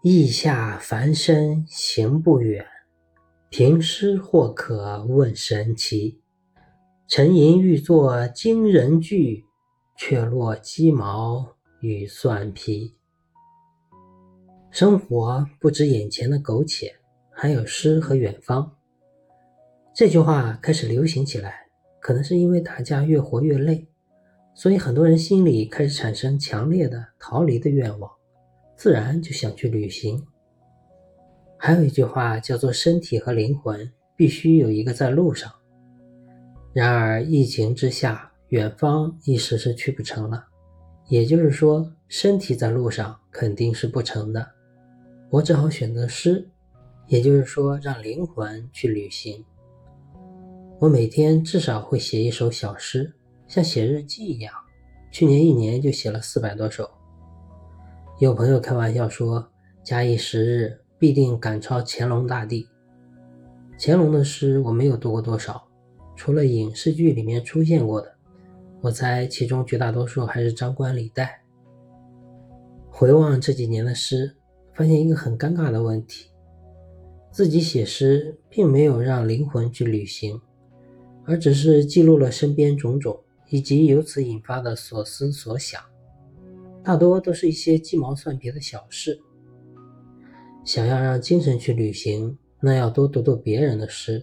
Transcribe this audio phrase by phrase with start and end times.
[0.00, 2.64] 意下凡身行不远，
[3.50, 6.20] 平师或可问神奇。
[7.08, 9.44] 沉吟欲作惊人句，
[9.96, 12.94] 却落鸡毛与蒜皮。
[14.70, 16.94] 生活不止眼前的苟且，
[17.32, 18.76] 还有诗和远方。
[19.92, 21.66] 这句话开始流行起来，
[22.00, 23.88] 可能是因为大家越活越累，
[24.54, 28.08] 所以很多人心里开始产生强烈的逃离的愿望。
[28.78, 30.24] 自然就想去旅行。
[31.58, 35.52] 还有一句话叫做“身体和灵魂必须有一个在路上”。
[36.72, 40.46] 然而疫情之下，远方一时是去不成了。
[41.08, 44.48] 也就是说，身体在路上肯定是不成的。
[45.28, 46.48] 我只好选择诗，
[47.08, 49.44] 也就是说，让灵魂去旅行。
[50.78, 53.12] 我每天至少会写一首小诗，
[53.48, 54.54] 像写日记一样。
[55.10, 56.88] 去年一年就写了四百多首。
[58.20, 59.48] 有朋友开玩笑说
[59.84, 62.68] ：“假以时日，必定赶超乾隆大帝。”
[63.78, 65.68] 乾隆的诗我没有读过多少，
[66.16, 68.12] 除了影视剧里面出现过的，
[68.80, 71.42] 我猜其中绝大多数还是张冠李戴。
[72.90, 74.34] 回望这几年的诗，
[74.74, 76.32] 发现一个很尴尬的问题：
[77.30, 80.40] 自己写诗并没有让灵魂去旅行，
[81.24, 85.80] 而只是记录了身边种种以及由此引发的所思所想。
[86.82, 89.18] 大多都是一些鸡毛蒜皮的小事。
[90.64, 94.22] 想要让精神去旅行，那要多读读别人的诗，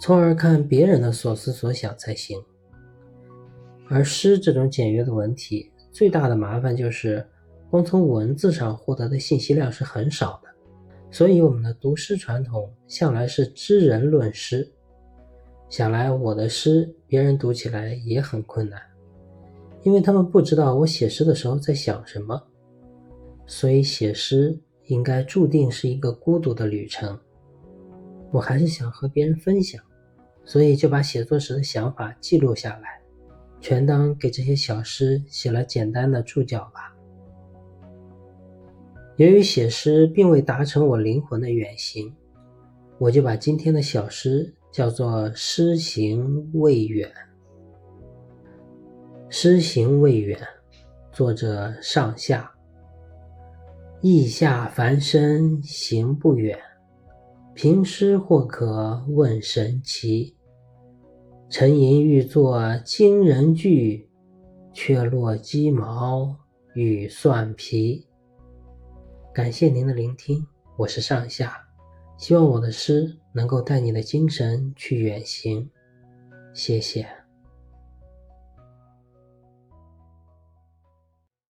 [0.00, 2.38] 从而看别人的所思所想才行。
[3.88, 7.26] 而诗这种简约的文体，最大的麻烦就是，
[7.70, 10.48] 光从文字上获得的信息量是很少的。
[11.10, 14.66] 所以我们的读诗传统向来是知人论诗。
[15.68, 18.80] 想来我的诗，别人读起来也很困难。
[19.82, 22.40] 因为他们不知道我写诗的时候在想什么，
[23.46, 27.18] 所以写诗应该注定是一个孤独的旅程。
[28.30, 29.82] 我还是想和别人分享，
[30.44, 33.00] 所以就把写作时的想法记录下来，
[33.60, 36.96] 全当给这些小诗写了简单的注脚吧。
[39.16, 42.14] 由于写诗并未达成我灵魂的远行，
[42.98, 47.12] 我就把今天的小诗叫做“诗行未远”。
[49.34, 50.38] 诗行未远，
[51.10, 52.52] 作者上下。
[54.02, 56.58] 意下凡身行不远，
[57.54, 60.36] 平诗或可问神奇。
[61.48, 64.06] 沉吟欲作惊人句，
[64.74, 66.36] 却落鸡毛
[66.74, 68.06] 与蒜皮。
[69.32, 71.56] 感谢您的聆听，我是上下，
[72.18, 75.70] 希望我的诗能够带你的精神去远行。
[76.52, 77.21] 谢谢。